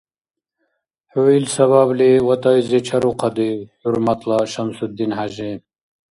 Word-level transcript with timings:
ХӀу 1.11 1.23
ил 1.37 1.45
сабабли 1.53 2.09
ватӀайзи 2.27 2.79
чарухъадив, 2.87 3.59
хӀурматла 3.81 4.37
ШамсудинхӀяжи? 4.51 5.51